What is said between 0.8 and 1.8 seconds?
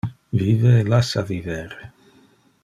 lassa viver.